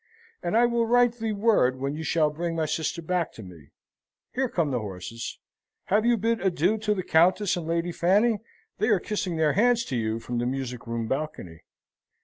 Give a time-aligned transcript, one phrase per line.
[0.41, 3.69] "And I will write thee word when you shall bring my sister back to me.
[4.33, 5.37] Here come the horses.
[5.93, 8.39] Have you bid adieu to the Countess and Lady Fanny?
[8.79, 11.61] They are kissing their hands to you from the music room balcony."